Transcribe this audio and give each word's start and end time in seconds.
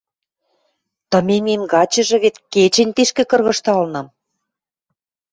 Тыменьмем 1.09 1.61
гачыжы 1.71 2.17
вет 2.23 2.35
кечӹнь 2.53 2.93
тишкӹ 2.95 3.23
кыргыжталынам. 3.29 4.07